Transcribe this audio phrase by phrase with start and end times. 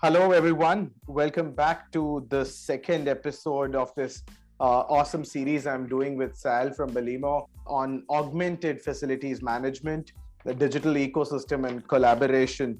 [0.00, 0.92] Hello, everyone.
[1.08, 4.22] Welcome back to the second episode of this
[4.60, 10.12] uh, awesome series I'm doing with Sal from Belimo on augmented facilities management,
[10.44, 12.78] the digital ecosystem, and collaboration.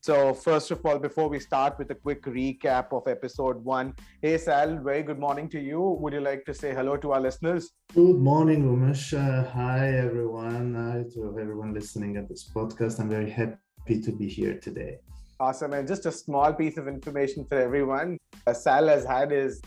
[0.00, 3.92] So, first of all, before we start with a quick recap of episode one,
[4.22, 5.82] hey Sal, very good morning to you.
[6.00, 7.72] Would you like to say hello to our listeners?
[7.94, 9.12] Good morning, Umesh.
[9.12, 10.74] Uh, hi, everyone.
[10.74, 13.00] Hi to everyone listening at this podcast.
[13.00, 15.00] I'm very happy to be here today.
[15.40, 15.72] Awesome.
[15.72, 18.18] And just a small piece of information for everyone.
[18.46, 19.60] Uh, Sal has had his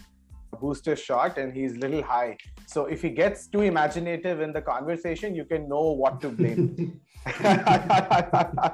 [0.61, 2.37] booster shot and he's a little high.
[2.65, 7.01] So if he gets too imaginative in the conversation, you can know what to blame.
[7.25, 8.71] I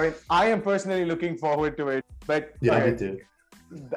[0.00, 2.04] mean, I am personally looking forward to it.
[2.26, 3.18] But yeah, me too.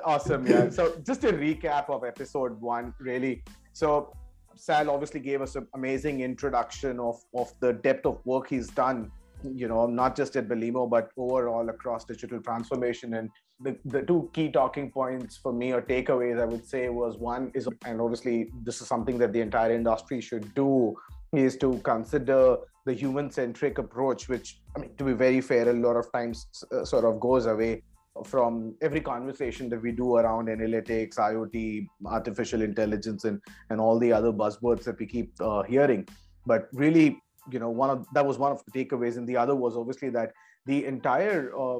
[0.04, 0.46] Awesome.
[0.46, 0.70] Yeah.
[0.70, 3.44] So just a recap of episode one, really.
[3.72, 4.14] So
[4.56, 9.10] Sal obviously gave us an amazing introduction of, of the depth of work he's done
[9.44, 13.16] you know, not just at Belimo, but overall across digital transformation.
[13.16, 17.18] And the, the two key talking points for me or takeaways, I would say, was
[17.18, 20.96] one is, and obviously this is something that the entire industry should do,
[21.34, 25.74] is to consider the human centric approach, which, I mean, to be very fair, a
[25.74, 27.84] lot of times uh, sort of goes away
[28.26, 34.12] from every conversation that we do around analytics, IoT, artificial intelligence, and, and all the
[34.12, 36.06] other buzzwords that we keep uh, hearing.
[36.46, 39.56] But really, you know one of that was one of the takeaways and the other
[39.56, 40.32] was obviously that
[40.66, 41.80] the entire uh,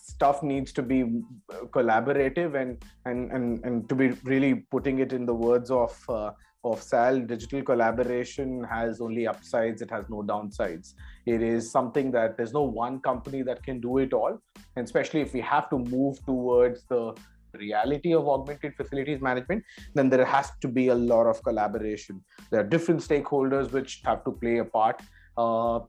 [0.00, 1.22] stuff needs to be
[1.52, 5.98] uh, collaborative and and and and to be really putting it in the words of
[6.08, 6.30] uh,
[6.64, 10.94] of Sal, digital collaboration has only upsides, it has no downsides.
[11.26, 14.40] It is something that there's no one company that can do it all.
[14.76, 17.14] And especially if we have to move towards the
[17.54, 19.64] reality of augmented facilities management,
[19.94, 22.22] then there has to be a lot of collaboration.
[22.50, 25.00] There are different stakeholders which have to play a part.
[25.36, 25.80] Uh,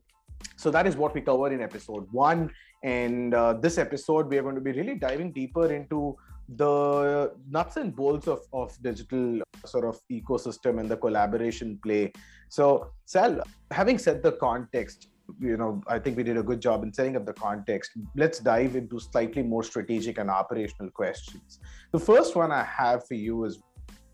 [0.56, 2.52] so that is what we covered in episode one.
[2.84, 6.18] And uh, this episode, we are going to be really diving deeper into
[6.57, 12.12] the nuts and bolts of, of digital sort of ecosystem and the collaboration play.
[12.50, 13.41] So, Sal,
[13.72, 15.07] having set the context,
[15.39, 17.91] you know, I think we did a good job in setting up the context.
[18.16, 21.59] Let's dive into slightly more strategic and operational questions.
[21.91, 23.61] The first one I have for you is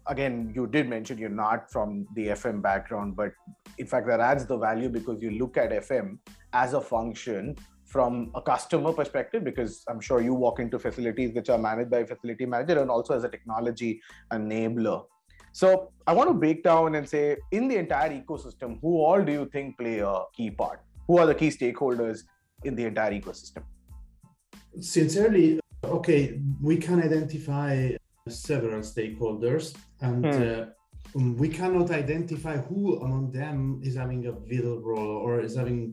[0.07, 3.31] again, you did mention you're not from the FM background, but
[3.77, 6.17] in fact, that adds the value because you look at FM
[6.53, 7.55] as a function
[7.85, 11.99] from a customer perspective, because I'm sure you walk into facilities which are managed by
[11.99, 15.05] a facility manager and also as a technology enabler.
[15.51, 19.31] So I want to break down and say, in the entire ecosystem, who all do
[19.31, 20.81] you think play a key part?
[21.09, 22.19] Who are the key stakeholders
[22.63, 23.63] in the entire ecosystem?
[24.79, 27.95] Sincerely, okay, we can identify
[28.27, 30.43] several stakeholders and hmm.
[30.43, 30.65] uh,
[31.43, 35.91] we cannot identify who among them is having a vital role or is having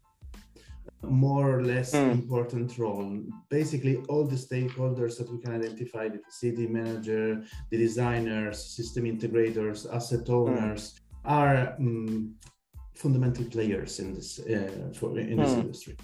[1.03, 2.11] more or less mm.
[2.11, 3.23] important role.
[3.49, 9.79] Basically, all the stakeholders that we can identify the city manager, the designers, system integrators,
[9.95, 10.35] asset hmm.
[10.35, 11.31] owners mm.
[11.39, 12.35] are um,
[12.97, 15.61] fundamental players in this uh, for in this hmm.
[15.61, 15.97] industry.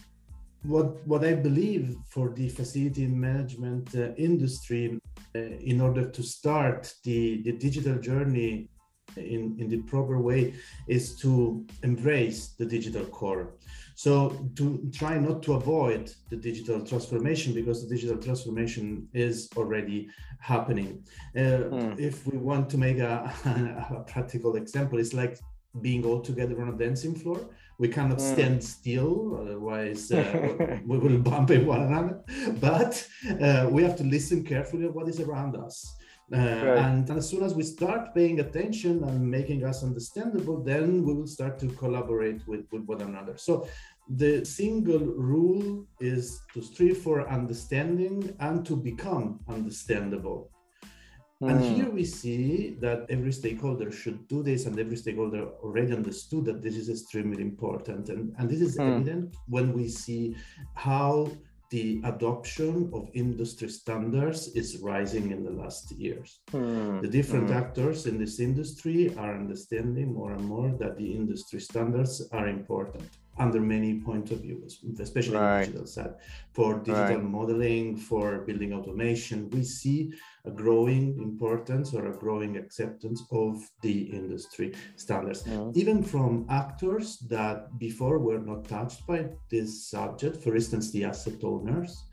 [0.63, 5.01] What what I believe for the facility management uh, industry,
[5.35, 8.69] uh, in order to start the the digital journey
[9.17, 10.55] in in the proper way,
[10.87, 13.55] is to embrace the digital core.
[13.95, 20.09] So to try not to avoid the digital transformation because the digital transformation is already
[20.41, 21.05] happening.
[21.37, 22.01] Uh, mm.
[22.01, 23.33] If we want to make a,
[23.97, 25.39] a, practical example, it's like
[25.81, 27.41] being all together on a dancing floor.
[27.79, 28.33] We cannot mm.
[28.33, 32.21] stand still, otherwise uh, we will bump in one another.
[32.61, 33.07] But
[33.41, 35.97] uh, we have to listen carefully at what is around us.
[36.33, 36.79] Uh, right.
[36.79, 41.13] and, and, as soon as we start paying attention and making us understandable, then we
[41.13, 43.37] will start to collaborate with, with one another.
[43.37, 43.69] So
[44.09, 50.51] the single rule is to strive for understanding and to become understandable.
[51.49, 51.75] And hmm.
[51.75, 56.63] here we see that every stakeholder should do this, and every stakeholder already understood that
[56.63, 58.09] this is extremely important.
[58.09, 58.89] And, and this is mm.
[58.89, 60.37] evident when we see
[60.75, 61.31] how
[61.71, 66.41] the adoption of industry standards is rising in the last years.
[66.53, 67.01] Mm.
[67.01, 67.57] The different mm.
[67.57, 73.09] actors in this industry are understanding more and more that the industry standards are important
[73.39, 75.61] under many point of views, especially right.
[75.61, 76.15] the digital side.
[76.53, 77.25] For digital right.
[77.25, 80.13] modeling, for building automation, we see
[80.45, 85.45] a growing importance or a growing acceptance of the industry standards.
[85.47, 85.71] Yeah.
[85.75, 91.43] Even from actors that before were not touched by this subject, for instance, the asset
[91.43, 92.05] owners,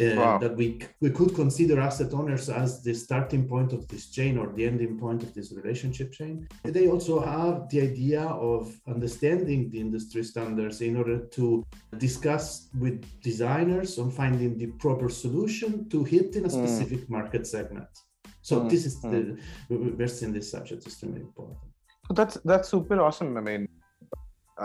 [0.00, 0.38] Uh, wow.
[0.38, 4.52] That we we could consider asset owners as the starting point of this chain or
[4.52, 6.46] the ending point of this relationship chain.
[6.62, 11.64] They also have the idea of understanding the industry standards in order to
[11.98, 16.58] discuss with designers on finding the proper solution to hit in a hmm.
[16.60, 17.10] specific mm.
[17.10, 17.88] market segment.
[18.42, 18.70] So mm.
[18.70, 19.38] this is the
[19.70, 21.58] we're seeing this subject is extremely important.
[22.10, 23.36] That's that's super awesome.
[23.36, 23.68] I mean,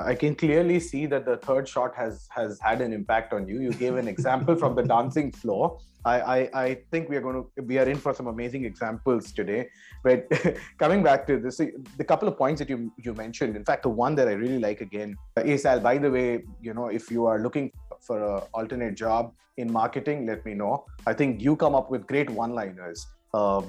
[0.05, 3.59] I can clearly see that the third shot has has had an impact on you.
[3.59, 5.79] You gave an example from the dancing floor.
[6.05, 9.31] I, I, I think we are going to we are in for some amazing examples
[9.31, 9.69] today.
[10.03, 10.31] But
[10.77, 13.55] coming back to this, the couple of points that you you mentioned.
[13.55, 15.79] In fact, the one that I really like again uh, is Al.
[15.79, 17.71] By the way, you know, if you are looking
[18.01, 20.85] for an alternate job in marketing, let me know.
[21.05, 23.61] I think you come up with great one-liners uh,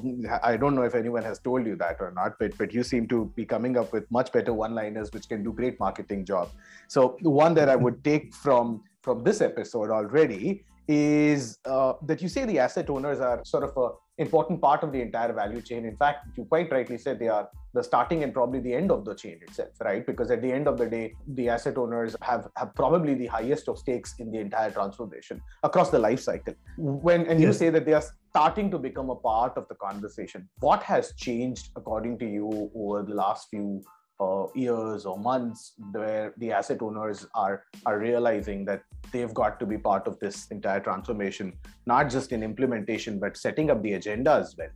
[0.43, 3.07] I don't know if anyone has told you that or not, but but you seem
[3.09, 6.51] to be coming up with much better one-liners, which can do great marketing job.
[6.89, 12.21] So the one that I would take from from this episode already is uh, that
[12.21, 15.62] you say the asset owners are sort of a important part of the entire value
[15.62, 15.84] chain.
[15.87, 19.05] In fact, you quite rightly said they are the starting and probably the end of
[19.05, 20.05] the chain itself, right?
[20.05, 23.69] Because at the end of the day, the asset owners have, have probably the highest
[23.69, 26.55] of stakes in the entire transformation across the life cycle.
[26.76, 30.49] When and you say that they are starting to become a part of the conversation.
[30.61, 33.82] What has changed according to you over the last few
[34.20, 38.82] uh, years or months where the asset owners are are realizing that
[39.12, 41.52] they've got to be part of this entire transformation
[41.87, 44.69] not just in implementation but setting up the agenda as well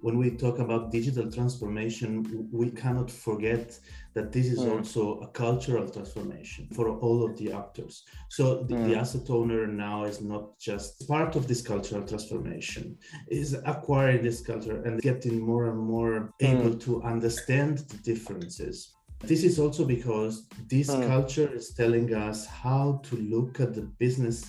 [0.00, 3.78] when we talk about digital transformation, we cannot forget
[4.14, 4.76] that this is mm.
[4.76, 8.04] also a cultural transformation for all of the actors.
[8.28, 8.88] So the, mm.
[8.88, 12.96] the, asset owner now is not just part of this cultural transformation,
[13.28, 16.48] is acquiring this culture and getting more and more mm.
[16.48, 18.94] able to understand the differences.
[19.20, 21.04] This is also because this hmm.
[21.08, 24.48] culture is telling us how to look at the business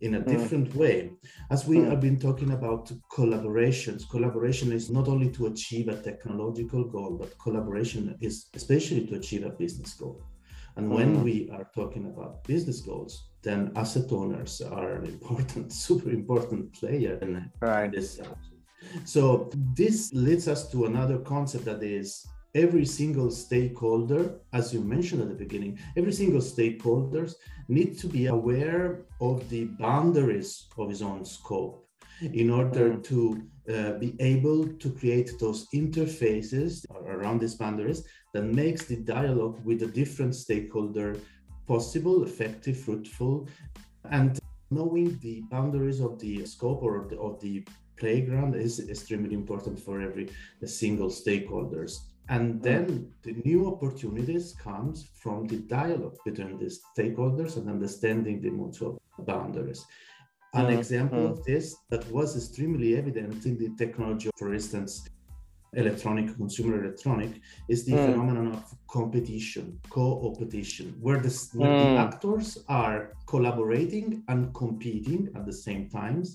[0.00, 0.26] in a mm.
[0.26, 1.10] different way.
[1.50, 1.88] As we mm.
[1.88, 7.38] have been talking about collaborations, collaboration is not only to achieve a technological goal, but
[7.38, 10.22] collaboration is especially to achieve a business goal.
[10.76, 11.22] And when mm.
[11.22, 17.18] we are talking about business goals, then asset owners are an important, super important player
[17.22, 17.90] in right.
[17.90, 18.20] this.
[19.04, 22.26] So this leads us to another concept that is
[22.56, 27.34] every single stakeholder, as you mentioned at the beginning, every single stakeholders
[27.68, 31.86] need to be aware of the boundaries of his own scope
[32.32, 33.04] in order mm.
[33.04, 33.42] to
[33.74, 39.80] uh, be able to create those interfaces around these boundaries that makes the dialogue with
[39.80, 41.16] the different stakeholder
[41.66, 43.48] possible, effective, fruitful,
[44.10, 44.38] and
[44.70, 47.64] knowing the boundaries of the scope or of the, of the
[47.98, 50.28] playground is extremely important for every
[50.64, 57.68] single stakeholders and then the new opportunities comes from the dialogue between the stakeholders and
[57.68, 59.84] understanding the mutual boundaries.
[60.54, 61.30] An mm, example mm.
[61.30, 65.08] of this that was extremely evident in the technology, for instance,
[65.74, 68.06] electronic consumer electronic, is the mm.
[68.06, 71.98] phenomenon of competition, co-opetition, where, the, where the mm.
[71.98, 76.34] actors are collaborating and competing at the same times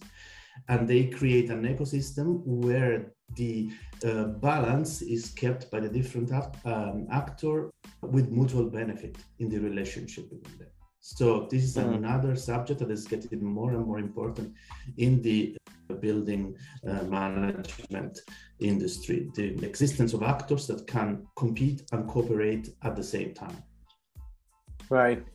[0.68, 3.72] and they create an ecosystem where the
[4.06, 6.32] uh, balance is kept by the different
[6.66, 7.70] um, actor
[8.02, 10.68] with mutual benefit in the relationship between them.
[11.00, 11.96] So this is mm.
[11.96, 14.54] another subject that is getting more and more important
[14.98, 15.58] in the
[16.00, 16.56] building
[16.88, 18.20] uh, management
[18.60, 19.30] industry.
[19.36, 23.64] The existence of actors that can compete and cooperate at the same time.
[24.90, 25.26] Right.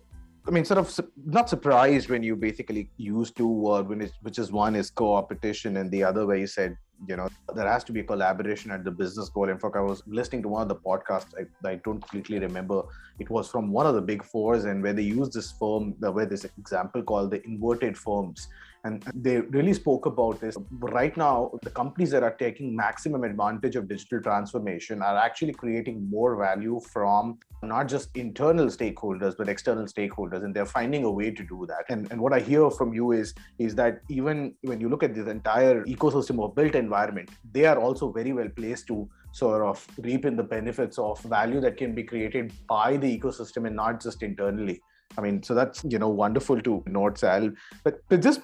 [0.47, 4.39] I mean, sort of su- not surprised when you basically use two words, when which
[4.39, 6.77] is one is co-opetition and the other way you said,
[7.09, 9.49] you know, there has to be collaboration at the business goal.
[9.49, 11.35] In fact, I was listening to one of the podcasts.
[11.37, 12.83] I, I don't completely remember.
[13.19, 16.27] It was from one of the big fours, and where they used this firm, where
[16.27, 18.49] this example called the inverted firms,
[18.87, 20.57] and they really spoke about this.
[20.71, 26.09] Right now, the companies that are taking maximum advantage of digital transformation are actually creating
[26.09, 30.45] more value from not just internal stakeholders, but external stakeholders.
[30.45, 31.85] And they're finding a way to do that.
[31.89, 35.15] And, and what I hear from you is, is that even when you look at
[35.15, 39.87] this entire ecosystem of built environment, they are also very well placed to sort of
[39.99, 44.03] reap in the benefits of value that can be created by the ecosystem and not
[44.03, 44.81] just internally.
[45.19, 47.51] I mean, so that's you know wonderful to note, Sal.
[47.85, 48.41] But it just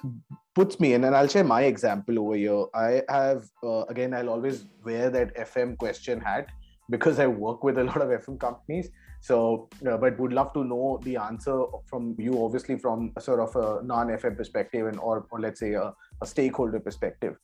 [0.55, 2.65] puts me in, and I'll share my example over here.
[2.73, 6.49] I have uh, again, I'll always wear that FM question hat
[6.89, 8.89] because I work with a lot of FM companies.
[9.21, 13.39] So, uh, but would love to know the answer from you, obviously from a sort
[13.39, 17.37] of a non-FM perspective, and or, or let's say a, a stakeholder perspective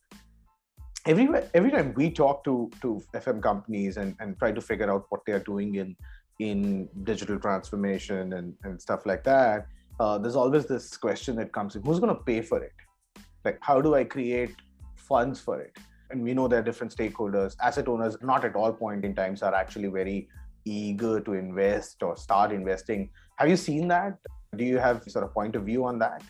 [1.06, 5.06] every every time we talk to to FM companies and, and try to figure out
[5.08, 5.96] what they are doing in
[6.40, 9.66] in digital transformation and, and stuff like that,
[10.00, 12.72] uh, there's always this question that comes in: Who's going to pay for it?
[13.44, 14.54] Like, how do I create
[14.96, 15.76] funds for it?
[16.10, 17.54] And we know there are different stakeholders.
[17.60, 20.28] Asset owners, not at all point in times, are actually very
[20.64, 23.10] eager to invest or start investing.
[23.36, 24.18] Have you seen that?
[24.56, 26.22] Do you have sort of point of view on that?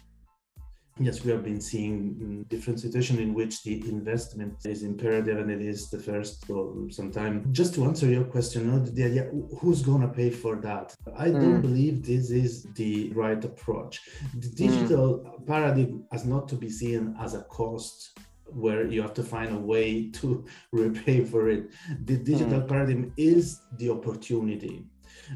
[1.02, 5.62] Yes, we have been seeing different situations in which the investment is imperative and it
[5.62, 7.50] is the first for some time.
[7.52, 9.30] Just to answer your question, the idea
[9.60, 10.94] who's going to pay for that?
[11.16, 11.40] I mm.
[11.40, 14.02] don't believe this is the right approach.
[14.34, 14.54] The hmm.
[14.56, 15.46] digital mm.
[15.46, 19.58] paradigm has not to be seen as a cost where you have to find a
[19.58, 21.70] way to repay for it.
[22.04, 22.68] The digital mm.
[22.68, 24.84] paradigm is the opportunity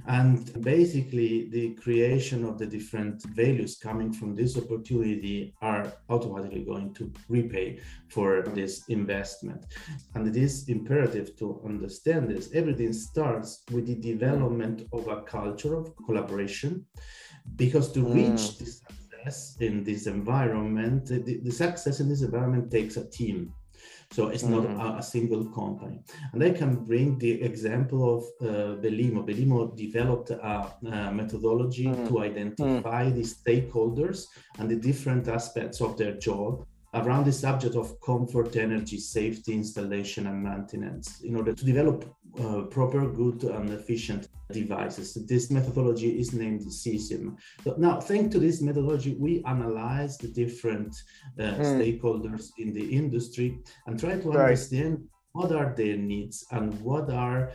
[0.07, 6.93] and basically, the creation of the different values coming from this opportunity are automatically going
[6.95, 9.67] to repay for this investment.
[10.15, 12.51] And it is imperative to understand this.
[12.55, 16.85] Everything starts with the development of a culture of collaboration,
[17.57, 18.59] because to reach mm.
[18.59, 23.53] this success in this environment, the, the success in this environment takes a team
[24.15, 24.81] so it's not mm-hmm.
[24.81, 25.99] a, a, single company.
[26.33, 29.27] And I can bring the example of uh, Belimo.
[29.29, 32.07] Belimo developed a, a methodology mm-hmm.
[32.09, 33.17] to identify mm-hmm.
[33.19, 34.27] the stakeholders
[34.59, 40.29] and the different aspects of their job around the subject of comfort, energy, safety, installation,
[40.29, 42.05] and maintenance in order to develop
[42.39, 44.29] uh, proper, good, and efficient
[44.63, 45.15] devices.
[45.27, 47.37] This methodology is named CESIM.
[47.65, 50.95] So now, thanks to this methodology, we analyze the different
[51.39, 51.65] uh, mm.
[51.75, 54.45] stakeholders in the industry and try to right.
[54.45, 54.93] understand
[55.33, 57.53] what are their needs and what are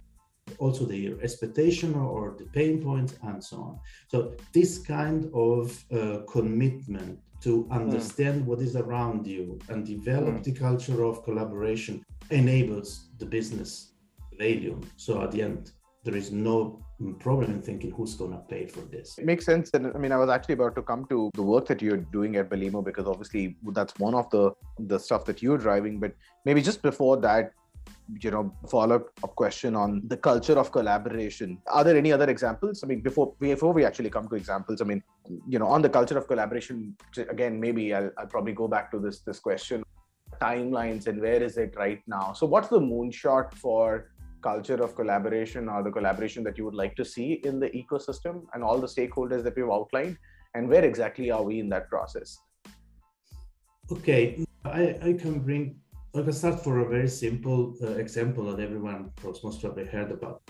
[0.58, 3.79] also their expectation or the pain points and so on.
[4.08, 7.72] So this kind of uh, commitment to hmm.
[7.72, 8.46] understand mm.
[8.48, 10.44] what is around you and develop mm.
[10.44, 13.94] the culture of collaboration enables the business
[14.38, 14.79] value.
[14.98, 15.72] So at the end,
[16.03, 19.18] there is no in thinking who's going to pay for this.
[19.18, 19.70] It makes sense.
[19.74, 22.36] And I mean, I was actually about to come to the work that you're doing
[22.36, 26.00] at Belimo because obviously that's one of the the stuff that you're driving.
[26.00, 26.13] But
[26.46, 27.53] maybe just before that,
[28.22, 32.84] you know follow up question on the culture of collaboration are there any other examples
[32.84, 35.01] i mean before before we actually come to examples i mean
[35.48, 36.96] you know on the culture of collaboration
[37.29, 39.84] again maybe i'll, I'll probably go back to this this question
[40.41, 44.10] timelines and where is it right now so what's the moonshot for
[44.41, 48.43] culture of collaboration or the collaboration that you would like to see in the ecosystem
[48.53, 50.17] and all the stakeholders that we've outlined
[50.55, 52.38] and where exactly are we in that process
[53.91, 55.79] okay i, I can bring
[56.15, 60.41] I can start for a very simple uh, example that everyone most probably heard about.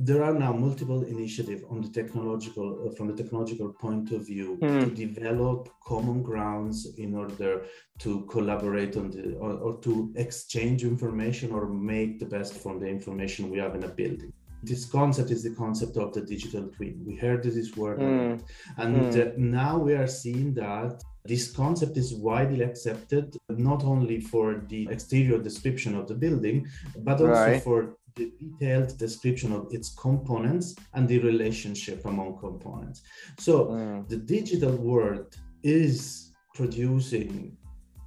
[0.00, 4.58] There are now multiple initiatives on the technological, uh, from the technological point of view,
[4.62, 4.84] mm.
[4.84, 7.64] to develop common grounds in order
[7.98, 12.86] to collaborate on the or, or to exchange information or make the best from the
[12.86, 17.00] information we have in a building this concept is the concept of the digital twin.
[17.06, 18.40] We heard this word, mm.
[18.76, 19.36] and mm.
[19.36, 25.38] Now we are seeing that this concept is widely accepted, not only for the exterior
[25.38, 26.66] description of the building,
[26.98, 27.62] but also right.
[27.62, 33.02] for the detailed description of its components and the relationship among components.
[33.38, 34.08] So mm.
[34.08, 37.56] the digital world is producing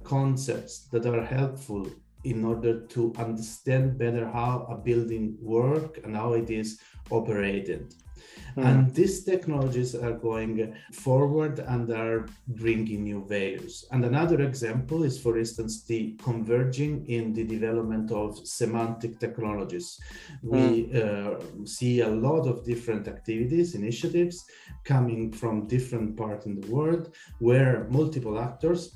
[0.04, 1.86] concepts that are helpful
[2.24, 7.94] in order to understand better how a building work and how it is operated.
[8.56, 8.64] Mm.
[8.64, 13.84] And these technologies are going forward and are bringing new values.
[13.92, 19.98] And another example is, for instance, the converging in the development of semantic technologies.
[20.44, 20.50] Mm.
[20.52, 24.44] We uh, see a lot of different activities, initiatives
[24.84, 28.94] coming from different parts in the world where multiple actors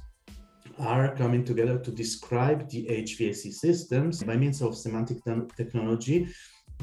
[0.79, 5.19] are coming together to describe the HVAC systems by means of semantic
[5.57, 6.29] technology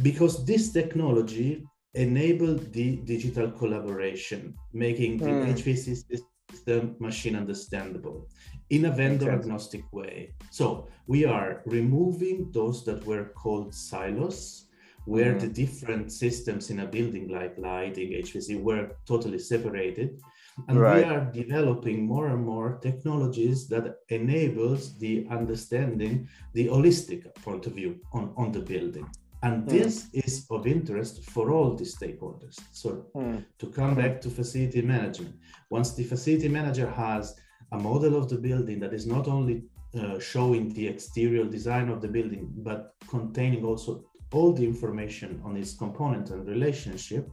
[0.01, 1.63] because this technology
[1.95, 5.53] enabled the digital collaboration, making the mm.
[5.53, 8.27] HVAC system machine understandable
[8.69, 10.33] in a vendor agnostic way.
[10.49, 14.67] So we are removing those that were called silos,
[15.05, 15.41] where mm.
[15.41, 20.19] the different systems in a building like lighting, HVAC were totally separated.
[20.67, 20.97] And right.
[20.97, 27.73] we are developing more and more technologies that enables the understanding, the holistic point of
[27.73, 29.07] view on, on the building.
[29.43, 29.69] And mm.
[29.69, 32.59] this is of interest for all the stakeholders.
[32.71, 33.45] So mm.
[33.59, 35.35] to come back to facility management,
[35.69, 37.35] once the facility manager has
[37.71, 39.63] a model of the building that is not only
[39.99, 45.55] uh, showing the exterior design of the building, but containing also all the information on
[45.55, 47.29] its component and relationship,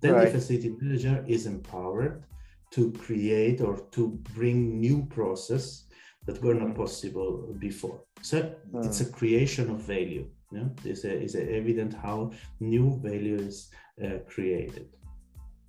[0.00, 0.26] then right.
[0.26, 2.24] the facility manager is empowered
[2.72, 5.84] to create or to bring new process
[6.26, 6.82] that were not hmm.
[6.82, 8.00] possible before.
[8.22, 8.84] So mm.
[8.84, 10.26] it's a creation of value.
[10.54, 10.90] Yeah?
[10.90, 12.30] It's, a, it's evident how
[12.60, 13.70] new value is
[14.04, 14.88] uh, created.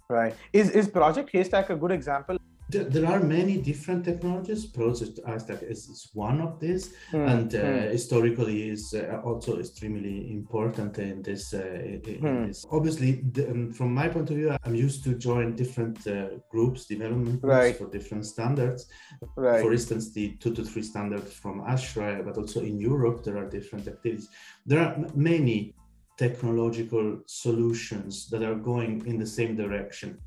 [0.10, 0.36] Right.
[0.54, 2.38] Is is Project Haystack a good example?
[2.70, 4.66] There are many different technologies.
[4.66, 7.30] Project Haystack is one of these, mm.
[7.32, 7.92] and uh, mm.
[7.92, 11.54] historically is uh, also extremely important in this.
[11.54, 12.48] Uh, in mm.
[12.48, 12.66] this.
[12.72, 16.86] Obviously, the, um, from my point of view, I'm used to join different uh, groups,
[16.86, 17.76] development groups right.
[17.76, 18.88] for different standards.
[19.36, 19.62] Right.
[19.62, 23.48] For instance, the two to three standard from ASHRAE, but also in Europe there are
[23.48, 24.30] different activities.
[24.66, 25.76] There are many
[26.18, 30.18] technological solutions that are going in the same direction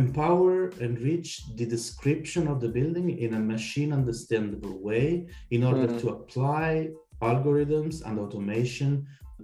[0.00, 5.06] empower, and reach the description of the building in a machine understandable way
[5.50, 6.00] in order mm-hmm.
[6.02, 6.68] to apply
[7.30, 8.90] algorithms and automation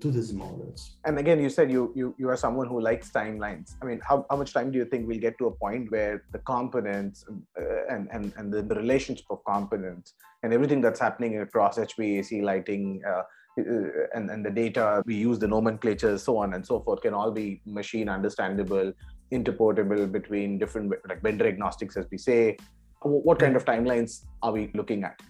[0.01, 0.81] to these models.
[1.05, 3.69] And again, you said you you you are someone who likes timelines.
[3.81, 6.15] I mean, how, how much time do you think we'll get to a point where
[6.35, 7.17] the components
[7.61, 12.43] uh, and and and the, the, relationship of components and everything that's happening across HVAC
[12.51, 13.23] lighting uh,
[13.59, 17.13] uh, and, and the data we use the nomenclature so on and so forth can
[17.13, 18.91] all be machine understandable
[19.33, 22.57] interportable between different like vendor agnostics as we say
[23.03, 25.21] what kind of timelines are we looking at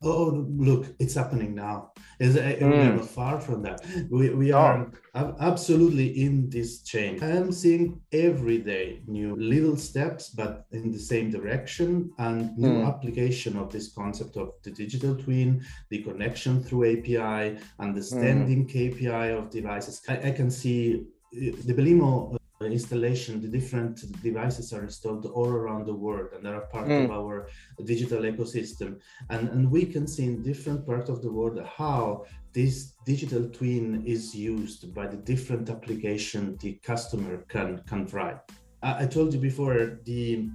[0.00, 1.90] Oh, look, it's happening now.
[2.20, 2.70] Is mm.
[2.70, 3.84] we are far from that.
[4.08, 5.36] We, we are oh.
[5.40, 7.20] absolutely in this change.
[7.20, 12.74] I am seeing every day new little steps, but in the same direction, and new
[12.74, 12.86] mm.
[12.86, 18.72] application of this concept of the digital twin, the connection through API, understanding mm.
[18.72, 20.00] KPI of devices.
[20.08, 25.86] I, I can see uh, the Belimo installation, the different devices are installed all around
[25.86, 27.04] the world and they are part mm.
[27.04, 27.48] of our
[27.84, 28.98] digital ecosystem.
[29.30, 34.02] And, and we can see in different parts of the world how this digital twin
[34.04, 38.40] is used by the different application the customer can, can drive.
[38.82, 40.48] I, I told you before, the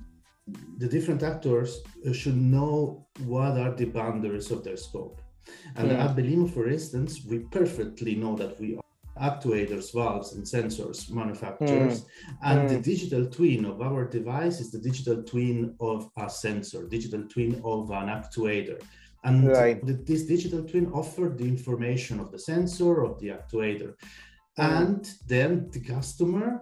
[0.78, 1.82] the different actors
[2.12, 5.22] should know what are the boundaries of their scope.
[5.78, 5.98] And mm.
[5.98, 8.78] at Belimo, for instance, we perfectly know that we
[9.22, 12.02] actuators, valves, and sensors manufacturers.
[12.02, 12.08] Mm.
[12.44, 12.70] And mm.
[12.70, 17.62] the digital twin of our device is the digital twin of a sensor, digital twin
[17.64, 18.82] of an actuator.
[19.24, 19.86] And right.
[19.86, 23.96] the, this digital twin offered the information of the sensor, of the actuator.
[24.58, 24.82] Mm.
[24.82, 26.62] And then the customer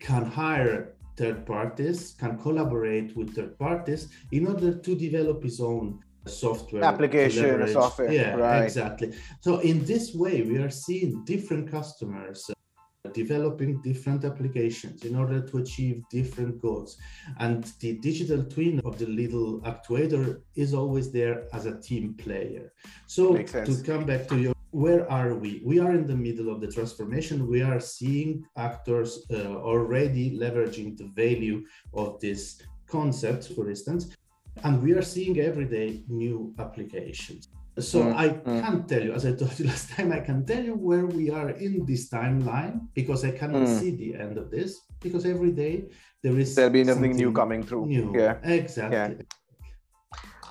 [0.00, 6.00] can hire third parties, can collaborate with third parties in order to develop his own
[6.26, 8.62] software application software yeah right.
[8.62, 9.14] exactly.
[9.40, 15.40] So in this way we are seeing different customers uh, developing different applications in order
[15.40, 16.96] to achieve different goals.
[17.38, 22.72] And the digital twin of the little actuator is always there as a team player.
[23.06, 25.62] So to come back to your where are we?
[25.64, 27.48] We are in the middle of the transformation.
[27.48, 34.16] We are seeing actors uh, already leveraging the value of this concept for instance
[34.64, 37.48] and we are seeing every day new applications.
[37.78, 38.60] So mm, I mm.
[38.62, 41.30] can't tell you, as I told you last time, I can tell you where we
[41.30, 43.78] are in this timeline because I cannot mm.
[43.78, 45.84] see the end of this because every day
[46.22, 47.86] there is there'll be something new coming through.
[47.86, 48.12] New.
[48.16, 48.96] Yeah, exactly.
[48.96, 49.10] Yeah.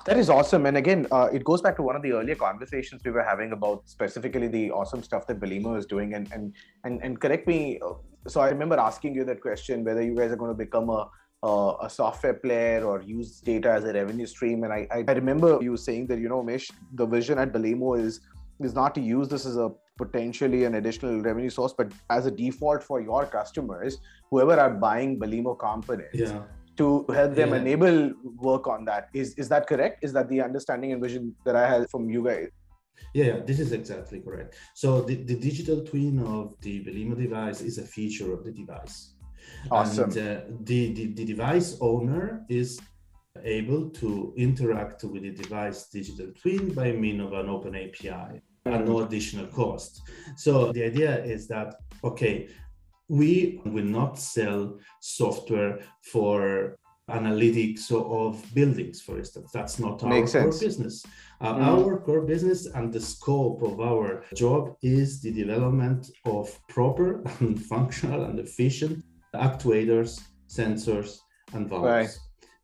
[0.06, 0.66] That is awesome.
[0.66, 3.50] And again, uh, it goes back to one of the earlier conversations we were having
[3.50, 6.14] about specifically the awesome stuff that Belimo is doing.
[6.14, 7.80] And and and and correct me.
[7.84, 7.94] Uh,
[8.28, 11.08] so I remember asking you that question whether you guys are going to become a
[11.42, 14.64] uh, a software player or use data as a revenue stream.
[14.64, 18.20] And I, I remember you saying that, you know, Mish, the vision at Belimo is
[18.60, 22.30] is not to use this as a potentially an additional revenue source, but as a
[22.30, 23.98] default for your customers,
[24.30, 26.18] whoever are buying Belimo components.
[26.18, 26.42] Yeah.
[26.78, 27.56] To help them yeah.
[27.56, 29.08] enable work on that.
[29.14, 30.04] Is is that correct?
[30.04, 32.48] Is that the understanding and vision that I had from you guys?
[33.14, 34.56] Yeah, this is exactly correct.
[34.74, 39.14] So the, the digital twin of the Belimo device is a feature of the device.
[39.70, 40.10] Awesome.
[40.10, 42.80] And uh, the, the, the device owner is
[43.44, 48.84] able to interact with the device digital twin by means of an open API at
[48.84, 50.02] no additional cost.
[50.36, 52.48] So the idea is that, okay,
[53.08, 56.76] we will not sell software for
[57.08, 59.50] analytics of buildings, for instance.
[59.52, 60.58] That's not our Makes core sense.
[60.58, 61.06] business.
[61.40, 61.62] Uh, mm.
[61.62, 67.62] Our core business and the scope of our job is the development of proper and
[67.72, 69.04] functional and efficient
[69.36, 71.18] actuators, sensors,
[71.52, 71.84] and valves.
[71.84, 72.18] Right.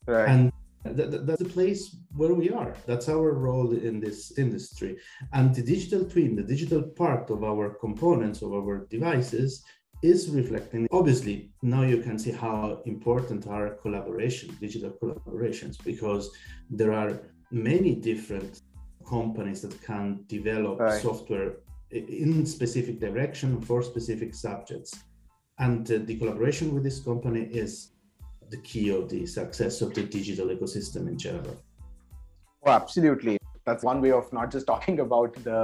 [0.06, 0.28] Right.
[0.28, 0.52] And
[0.84, 2.74] th- th- that's the place where we are.
[2.86, 4.98] That's our role in this industry.
[5.32, 9.62] And the digital twin, the digital part of our components of our devices,
[10.02, 10.88] is reflecting.
[10.90, 16.30] Obviously, now you can see how important are collaboration, digital collaborations, because
[16.68, 17.20] there are
[17.52, 18.62] many different
[19.08, 21.00] companies that can develop right.
[21.00, 21.58] software
[21.90, 25.04] in specific direction for specific subjects
[25.62, 27.92] and the collaboration with this company is
[28.50, 31.56] the key of the success of the digital ecosystem in general.
[32.66, 33.38] Oh, absolutely.
[33.66, 35.58] that's one way of not just talking about the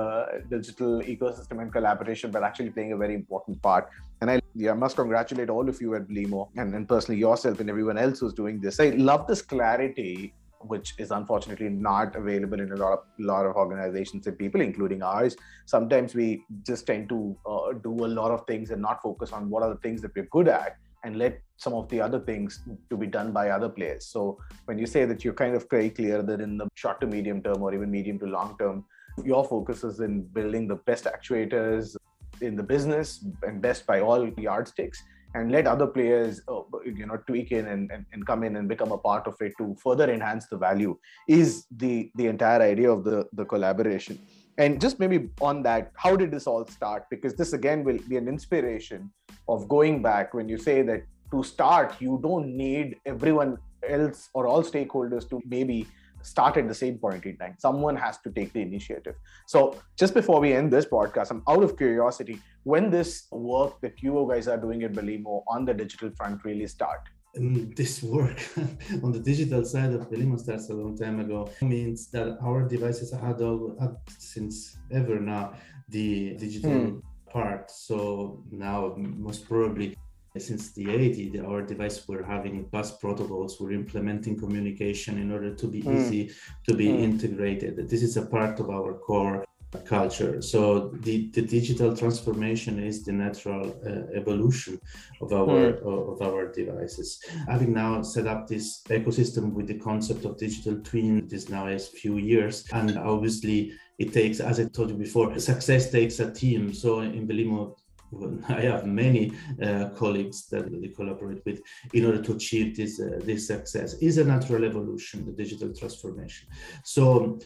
[0.49, 3.89] digital ecosystem and collaboration, but actually playing a very important part.
[4.21, 7.69] And I, yeah, must congratulate all of you at Belimo and, and personally yourself and
[7.69, 8.79] everyone else who's doing this.
[8.79, 13.57] I love this clarity which is unfortunately not available in a lot of lot of
[13.57, 15.37] organizations and people, including ours.
[15.67, 19.49] Sometimes we just tend to uh, do a lot of things and not focus on
[19.51, 22.61] what are the things that we're good at, and let some of the other things
[22.91, 24.07] to be done by other players.
[24.07, 27.07] So when you say that you're kind of very clear that in the short to
[27.07, 28.85] medium term or even medium to long term,
[29.25, 31.97] your focus is in building the best actuators
[32.41, 35.03] in the business and best by all yardsticks
[35.35, 38.69] and let other players uh, you know tweak in and, and, and, come in and
[38.69, 40.97] become a part of it to further enhance the value
[41.29, 44.19] is the the entire idea of the the collaboration.
[44.57, 47.05] And just maybe on that how did this all start?
[47.11, 49.11] Because this again will be an inspiration
[49.49, 54.47] of going back when you say that to start you don't need everyone else or
[54.47, 55.87] all stakeholders to maybe
[56.23, 57.55] start at the same point in time.
[57.59, 59.15] Someone has to take the initiative.
[59.47, 64.03] So, just before we end this podcast, I'm out of curiosity when this work that
[64.03, 67.01] you guys are doing at Belimo on the digital front really start.
[67.35, 68.41] And this work
[69.03, 73.13] on the digital side of Belimo starts a long time ago means that our devices
[73.13, 75.55] are had all had since ever now
[75.89, 76.99] the digital hmm.
[77.31, 77.71] part.
[77.71, 79.97] So now most probably
[80.39, 85.67] since the 80s our device were having bus protocols we're implementing communication in order to
[85.67, 85.95] be mm.
[85.97, 86.31] easy
[86.67, 87.01] to be mm.
[87.01, 89.45] integrated this is a part of our core
[89.85, 94.81] culture so the, the digital transformation is the natural uh, evolution
[95.21, 96.13] of our mm.
[96.13, 101.29] of our devices having now set up this ecosystem with the concept of digital twin
[101.29, 105.91] this now is few years and obviously it takes as i told you before success
[105.91, 107.77] takes a team so in belimo
[108.49, 111.61] I have many uh, colleagues that we collaborate with
[111.93, 113.95] in order to achieve this uh, this success.
[113.95, 116.49] Is a natural evolution, the digital transformation.
[116.85, 117.39] So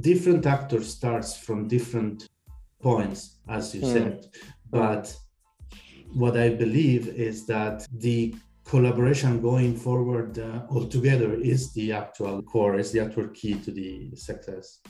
[0.00, 2.28] different actors starts from different
[2.80, 3.92] points, as you mm.
[3.92, 4.26] said,
[4.70, 5.14] but
[6.12, 12.78] what I believe is that the collaboration going forward uh, altogether is the actual core,
[12.78, 14.80] is the actual key to the success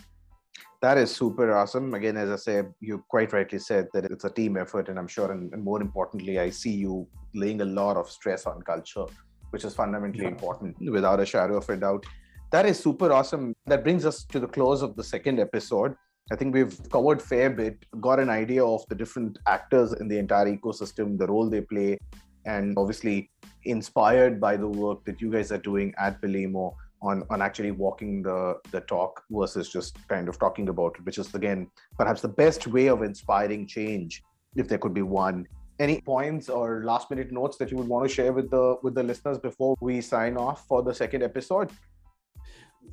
[0.82, 1.94] that is super awesome.
[1.94, 5.08] Again, as I say, you quite rightly said that it's a team effort, and I'm
[5.08, 9.06] sure, and, and more importantly, I see you laying a lot of stress on culture,
[9.50, 10.30] which is fundamentally yeah.
[10.30, 12.04] important, without a shadow of a doubt.
[12.52, 13.54] That is super awesome.
[13.66, 15.96] That brings us to the close of the second episode.
[16.30, 20.18] I think we've covered fair bit, got an idea of the different actors in the
[20.18, 21.98] entire ecosystem, the role they play,
[22.44, 23.30] and obviously
[23.64, 28.22] inspired by the work that you guys are doing at Belimo on on actually walking
[28.22, 32.28] the the talk versus just kind of talking about it which is again perhaps the
[32.28, 34.22] best way of inspiring change
[34.56, 35.46] if there could be one.
[35.78, 38.94] Any points or last minute notes that you would want to share with the with
[38.94, 41.70] the listeners before we sign off for the second episode?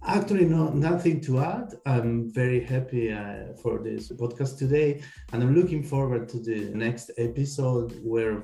[0.06, 1.76] Actually no nothing to add.
[1.86, 7.12] I'm very happy uh, for this podcast today and i'm looking forward to the next
[7.18, 8.36] episode where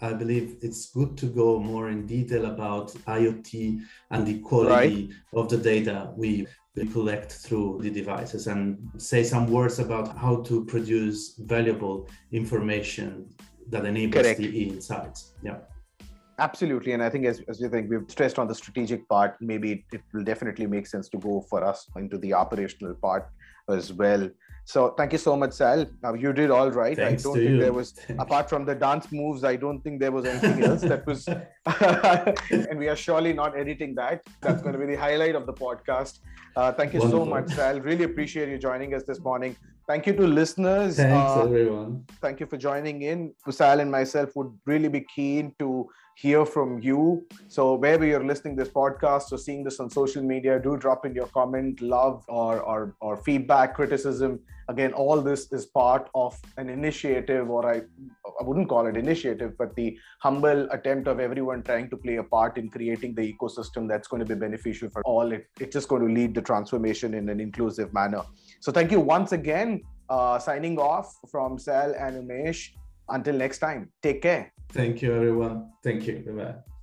[0.00, 3.80] I believe it's good to go more in detail about IoT
[4.10, 5.10] and the quality right.
[5.34, 6.46] of the data we
[6.92, 13.28] collect through the devices and say some words about how to produce valuable information
[13.68, 14.38] that enables Correct.
[14.38, 15.34] the insights.
[15.42, 15.58] Yeah.
[16.38, 16.92] Absolutely.
[16.92, 19.82] And I think as, as you think we've stressed on the strategic part, maybe it,
[19.92, 23.28] it will definitely make sense to go for us into the operational part
[23.68, 24.30] as well.
[24.68, 25.86] So thank you so much, Sal.
[26.02, 26.94] Now you did all right.
[26.94, 27.58] Thanks I don't think you.
[27.58, 31.06] there was, apart from the dance moves, I don't think there was anything else that
[31.06, 31.26] was.
[32.68, 34.20] and we are surely not editing that.
[34.42, 36.18] That's going to be the highlight of the podcast.
[36.54, 37.24] Uh, thank you Wonderful.
[37.24, 37.80] so much, Sal.
[37.80, 39.56] Really appreciate you joining us this morning.
[39.88, 40.96] Thank you to listeners.
[40.96, 42.04] Thanks, uh, everyone.
[42.20, 43.32] Thank you for joining in.
[43.48, 47.26] Sal and myself would really be keen to hear from you.
[47.46, 51.14] So wherever you're listening this podcast or seeing this on social media, do drop in
[51.14, 54.40] your comment, love or or, or feedback, criticism.
[54.68, 57.76] Again, all this is part of an initiative, or I
[58.40, 62.24] I wouldn't call it initiative, but the humble attempt of everyone trying to play a
[62.24, 65.32] part in creating the ecosystem that's going to be beneficial for all.
[65.32, 68.22] It, it's just going to lead the transformation in an inclusive manner.
[68.60, 69.82] So thank you once again.
[70.08, 72.70] Uh, signing off from Sal and Umesh.
[73.10, 74.52] Until next time, take care.
[74.70, 75.70] Thank you, everyone.
[75.82, 76.24] Thank you.
[76.26, 76.77] Bye bye.